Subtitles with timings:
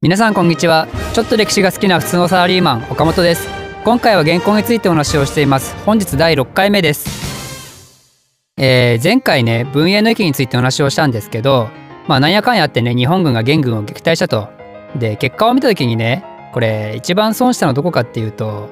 [0.00, 0.86] 皆さんこんにちは。
[1.12, 3.48] ちょっと歴史が好きな普通のサラリーマン岡本です。
[3.84, 5.74] 今回は原稿についてお話をしています。
[5.84, 7.74] 本日第6回目です。
[8.56, 11.68] えー、前回ね文英の駅についてお話をしたんですけど
[12.06, 14.48] まあなんやかんやってね日本軍が元軍を撃退したと。
[14.94, 18.68] で結果を見た時にねこれ一番損したのどこかっていうと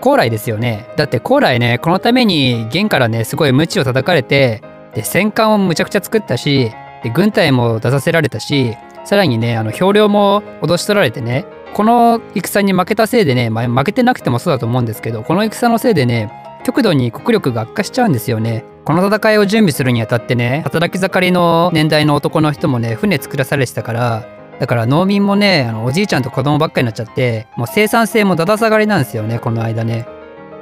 [0.00, 0.88] 高麗ですよね。
[0.96, 4.60] だって高麗ねこのために元からねすごい鞭を叩かれて
[4.92, 6.72] で戦艦をむちゃくちゃ作ったし
[7.04, 16.32] で軍隊も出させられたしさらにねあの兵糧も脅し取られてねこの戦に負けたせいでね、まあ、負けてなくてもそうだと思うんですけどこの戦のせいでね
[16.64, 18.64] 極度に国力が悪化しちゃうんですよね。
[18.84, 24.26] この戦いを準備するにあたってね働き盛りの年代の男の人もね船作らされてたから
[24.60, 30.06] だから農民もねあのおじいちゃんと子供ばっかりになっちゃってもう生産性もだだ下がりなんですよねこの間ね。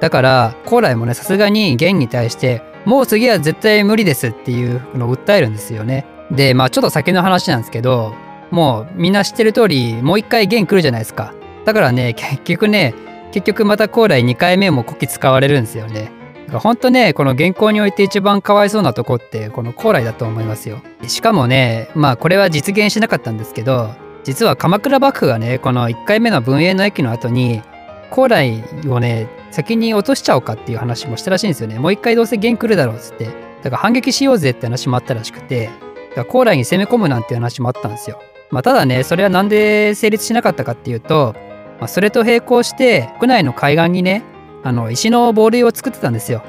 [0.00, 6.06] だから高麗もねさすがに元に対してもう次は絶対無理ですっていうのを訴えるんですよね。
[6.30, 8.14] でまあちょっと先の話なんですけど
[8.52, 11.34] もうみんな知ってる通りもう一回元来るじゃないですか。
[11.64, 12.94] だからね 結局ね
[13.32, 16.12] 結局また高麗2回目も古希使われるんですよね。
[16.52, 20.80] ほんとねこの原稿において一番かわいそうなとこってこの高麗だと思いますよ。
[21.06, 23.90] しかもねまあこれは実現しなかったんですけど
[24.22, 27.62] 実は鎌倉幕府がねこの1回目の文永の駅の後に
[28.10, 31.78] 高麗をね先に落としちゃおうかっていう話もしたらしいんですよね。
[31.78, 33.24] もう一回どうせ元来るだろうっつって。
[33.62, 35.66] だから反撃しようぜって話もあったらしくて。
[35.66, 35.80] だか
[36.16, 38.20] ら高麗に攻め込むなんていう話もあったんですよ。
[38.52, 41.34] まあ、ただねそれは何で成立しなかったかっていうと、
[41.80, 44.22] まあ、それと並行して国内の海岸にね
[44.62, 46.44] あの石の防塁を作ってたんですよ。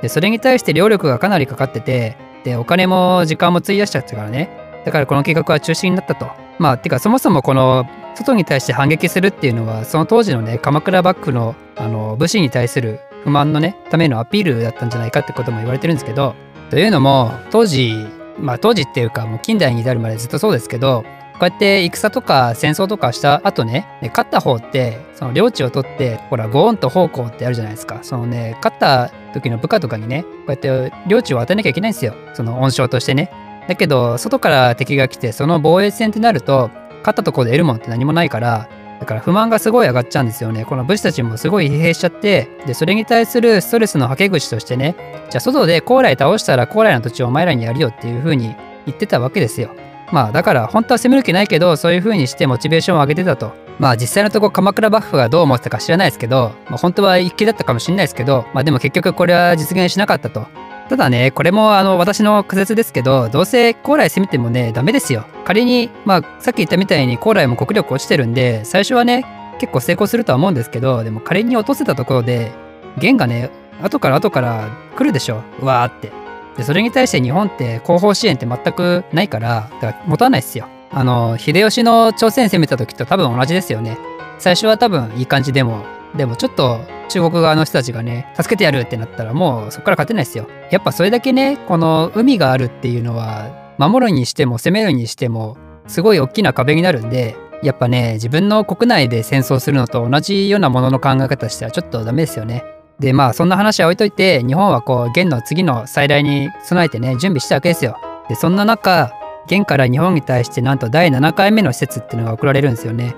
[0.00, 4.48] でそれに対して両力がかなりかかっててでお金も時間も費やしちゃってからね
[4.86, 6.28] だからこの計画は中止になったと。
[6.60, 16.34] まあてかそもそもこの外に対して反撃するっていうのはその当時のね鎌倉幕府のあの武士に対する不満のねためのアピールだったんじゃないかってことも言われてるんですけど
[16.70, 17.92] というのも当時
[18.40, 21.04] まあ当時っていうかもう近代に至るまでずっとそうですけど
[21.38, 33.30] こうやって戦とか戦争とかした後ね勝った方ってその領地を取ってほらゴーンと奉公ってあるじゃないですかそのね勝った時の部下とかにねこうやって領地を与えなきゃいけないんですよその恩賞としてね
[33.68, 36.70] だけど外から敵が来てその防衛戦ってなると
[37.00, 38.68] 勝ったところで得るもんって何もないから
[38.98, 40.64] だから不満がすごい上がっちゃうんですよね。
[40.64, 44.96] この武士たちもすごい疲弊しちゃって、で、それに対するストレスのはけ口としてね、
[45.30, 49.70] じゃあ外で高麗倒したら高麗の土地をお前らにやるよっていう風に言ってたわけですよ。
[50.12, 53.52] まあだから本当は攻める気ないけどそういう風にしてモチベーションを上げてたと。
[53.78, 60.46] まあ実際のとこ鎌倉幕府がどう思ってたか知らないですけど、まあ、本当は一気だったかもしれないですけど、まあでも結局これは実現しなかったと。
[60.88, 65.26] ただね、これもあの私の仮説ですけど、どうせ高麗攻めてもね、ダメですよ。
[65.44, 69.24] 仮に、まあさっき言ったみたいに高麗も国力落ちてるんで、最初はね、
[69.60, 72.52] 結構成功するとは思うんですけど、でも仮に落とせたところで、
[72.96, 73.50] 元がね、
[73.82, 75.42] 後から後から来るでしょ。
[75.60, 76.10] うわーって。
[76.58, 80.66] でそれに対して日本って後方支援って全くないからだから持たないっすよ。
[80.90, 83.96] あの秀吉の朝鮮攻めた時と多分同じですよね。
[84.38, 85.84] 最初は多分いい感じでも
[86.16, 90.48] でもちょっと中国側の人たちがね助けてやるってなったらもうそこから勝てないですよ。
[90.70, 102.77] やっぱそれだけねこの海があるっていうのは守るにしても攻めるにしてもすごい大きな壁になるんでやっぱね自分の国内で戦争するのと同じようなものの考え方してはちょっとダメですよね。
[102.98, 107.96] でまあそんな話は置いといて日本はこう元の次の再来に備えてね準備したわけですよ。
[108.28, 109.12] でそんな中
[109.48, 113.14] 元から日本に対してなんと第7回目の施設っていうのが送られるんですよね。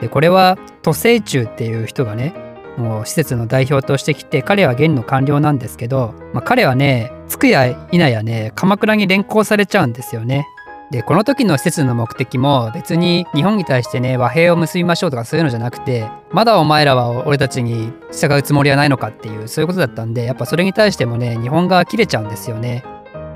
[0.00, 2.34] でこれは都政中っていう人がね
[2.76, 10.46] もう施設の代表としてきて彼は元の官僚なんですけど、まあ、彼はね着くや否やね鎌倉に連行されちゃうんですよね。
[10.90, 22.84] でこの時の施設の目的も別に日本に対してね和平を結びましょうとかそういうのじゃなくてまだお前らは俺たちに従うつもりはないのかっていうそういうことだったんでやっぱそれに対してもね日本側切れちゃうんですよね。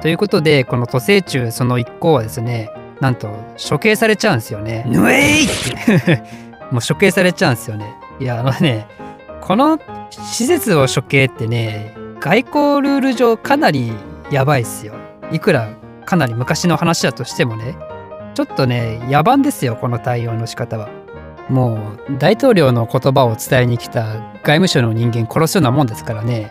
[0.01, 2.71] ということでこの都政中その一行はですね
[3.01, 3.29] なんと
[3.71, 4.85] 処刑されちゃうんですよね。
[4.87, 5.47] ぬえい
[6.73, 7.95] もう処刑されちゃうんですよね。
[8.19, 8.87] いやあのね
[9.43, 9.79] この
[10.11, 13.93] 施設を処刑ってね外交ルール上かなり
[14.31, 14.95] やばいっすよ。
[15.31, 15.69] いくら
[16.05, 17.77] かなり昔の話だとしてもね
[18.35, 20.89] ちょっとね野蛮ですよこの対応の仕方は。
[21.49, 26.51] もう大統領の言葉を伝えに来た外務省の人間殺すようなもんですからね。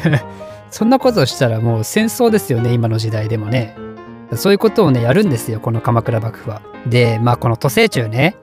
[0.70, 3.76] そんなことしたらもう戦争ですよね今の時代でもね。
[4.34, 6.62] そういうことをねやるんですよこの鎌倉幕府は。
[6.86, 8.36] でまあこの都政中ね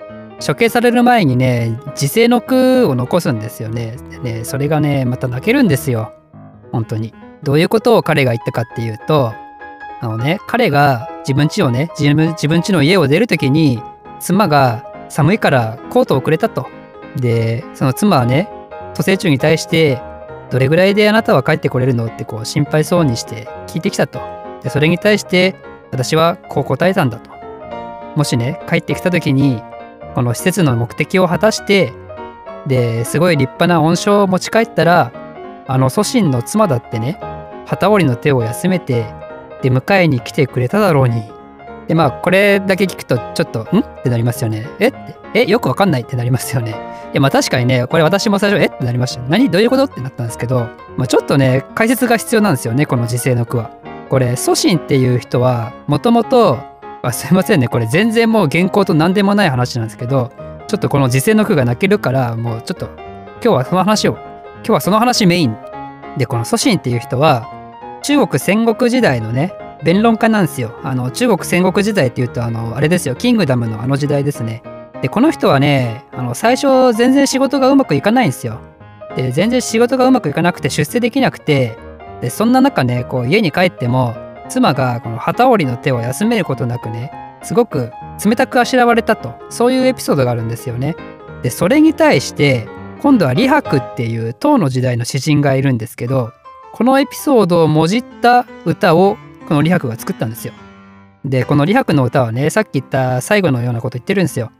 [0.46, 3.96] 処刑される前にね自世の句を残すんですよね。
[4.12, 6.14] でねそれがねまた泣けるんですよ
[6.72, 7.14] 本当に。
[7.42, 9.34] どういうことを彼が言ったかっていうと
[10.02, 13.82] あのね、彼が自分家をね、自分自分家の家を出る時に、
[14.20, 16.68] 妻が寒いからコートをくれたと。
[17.16, 18.50] で、その妻はね、
[18.94, 20.02] 都政中に対して、
[20.52, 24.20] どれぐらいであなたは帰ってこれるのってこう心配そうにして聞いてきたと。
[24.64, 25.56] で、それに対して
[25.92, 27.30] 私はこう答えたんだと。
[28.16, 29.62] もしね、帰ってきた時に、
[30.16, 31.94] この施設の目的を果たして
[32.68, 35.12] ですごい立派な恩賞を持ち帰ったら
[35.68, 37.20] あの祖神の妻だってね
[37.66, 39.14] 旗織りの手を休めて
[39.62, 41.32] で迎えに来てくれただろうに。
[41.88, 44.90] でまあこれだけ聞くとちょっと「ん?」ってなりますよねえ？
[44.90, 45.46] ってえ？
[45.46, 46.72] よくわかんないってなりますよね。
[47.12, 48.68] いやまあ確かにねこれ私も最初え？
[48.68, 49.50] ってなりました何？
[49.50, 49.86] どういうこと？
[49.86, 53.72] ってなったんですけど、まあ、ちょっとね解説が必要なんですよねこの時世の句は。
[54.10, 56.60] これ祖神っていう人はもともと
[57.02, 60.32] あすいませんねこれ全然もう原稿と何でもない話なんですけど
[60.68, 65.56] ちょっとこの時世の句が泣けるからもうちょっと今日はその話を今日はその話メイン
[66.18, 67.50] でこの祖神っていう人は
[68.02, 69.54] 中国戦国時代のね
[69.84, 70.78] 弁論家なんですよ。
[70.84, 73.16] あの中国戦国時代っていうとあのあれですよ。
[73.16, 74.62] キングダムのあの時代ですね。
[75.02, 78.60] でこの人はねあの最初全然仕事がうまくいかないんですよ。
[79.16, 81.78] で全然仕事がうまくいかなくて出世できなくて
[82.22, 84.16] でそんな中ねこう家に帰っても
[84.50, 87.12] 妻がこの旗織りの手を休めることなくね
[87.44, 87.92] すごく
[88.24, 89.34] 冷たくあしらわれたと。
[89.50, 90.96] そういうエピソードがあるんですよね。
[91.42, 92.68] でそれに対して
[93.02, 96.34] 今度は李白っていう唐の時代の詩人がいるんですけど
[96.72, 99.18] このエピソードをもじった歌を
[99.48, 100.54] この李白が作ったんですよ。
[101.26, 104.52] でこの李白の歌はねさっき言った最後のようなこと言ってるんですよ。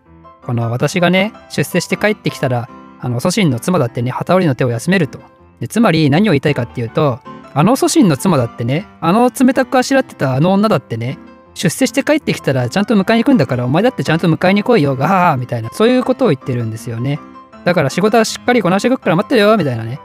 [0.44, 2.70] この私がね出世して帰ってきたら
[3.00, 5.20] あの祖神の妻だってね旗織りの手を休めると。
[5.60, 7.20] でつまり何を言いたいかっていうと
[7.54, 11.18] あの祖神の妻だってねあの冷たくあしらってたあの女だってね
[11.54, 17.20] 出世して帰ってきたらちゃんと迎えに行くんだからお前だってちゃんと迎えに来いよガーみたいなそういうことを言ってるんですよね
[17.66, 20.00] だから仕事はしっかりこなしてくくから待ってるよみたいなね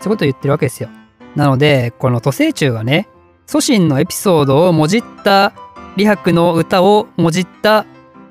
[0.00, 0.90] そういうことを言ってるわけですよ
[1.38, 3.08] なのでこの土星中がね
[3.46, 5.52] 祖神のエピソードをもじった
[5.96, 7.86] 李白の歌をもじった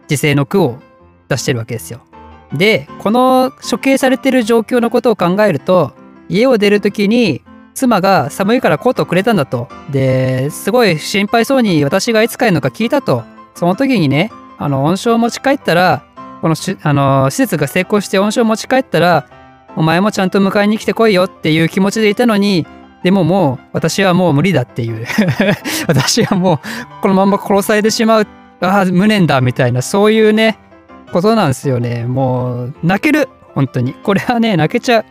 [0.08, 0.78] 時世の句を
[1.30, 2.02] 出してるわけですよ
[2.54, 5.94] でこの処刑されてる状況のことを考えると
[6.28, 7.44] 家を出る時に
[7.78, 9.70] 妻が寒いからコートをくれたんだと。
[9.92, 13.24] で、すごい心配そうに私がいつ帰るのか聞いたと。
[13.54, 16.04] その時にね、あの、恩賞を持ち帰ったら、
[16.42, 19.30] このしあの施設が成功して恩賞を持ち帰ったら、
[19.76, 22.66] お前もちゃんと迎えに来てこいよっていう気持ちでいたのに、
[23.04, 25.06] でももう私はもう無理だっていう
[25.88, 26.60] 私はもう
[27.02, 28.28] このまんま殺されてしまう。
[28.60, 30.58] ああ、無念だみたいな、そういうね、
[31.12, 32.06] ことなんですよね。
[32.06, 33.30] もう泣ける。
[33.54, 33.94] 本当に。
[33.94, 35.06] これはね、泣けちゃう。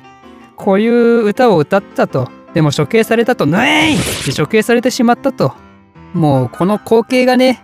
[0.56, 2.28] こういう歌を歌ったと。
[2.54, 5.52] でも処刑されたと、ぬえいって処刑されてしまったと。
[6.14, 7.62] もうこの光景がね、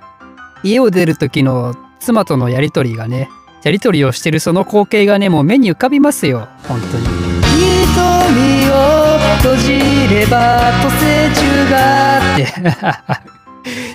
[0.62, 3.28] 家を出る時の妻とのやりとりがね、
[3.62, 7.21] やりとりをしてるその光景がね、もう目に浮かびますよ、本当に。
[7.94, 12.46] 瞳を閉じれば都政中がって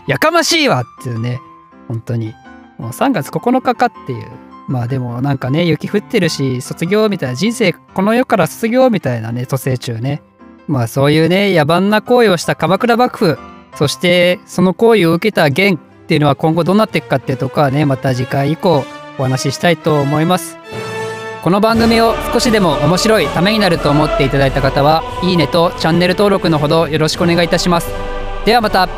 [0.11, 1.41] やかましいわっていうね、
[1.87, 2.33] 本当に。
[2.77, 4.27] もう3月9日かっていう。
[4.67, 10.21] まあでもなんかね、雪降ってるし、卒業みたいな、人生この世から卒業みたいなね、都政中ね。
[10.67, 13.39] まあそういうね野蛮な行為をした鎌倉幕府
[13.75, 15.77] そしてその行為を受けた元っ
[16.07, 18.83] ていうのは今後どうなっていくかっていうとこはねまた次回以降
[19.17, 20.57] お話ししたいと思います
[21.47, 27.87] この番組を少しでも面白いためになると思っていただいた方はいいねとチャンネル登録のほどよろしくお願いいたします。
[28.43, 28.89] ではまた。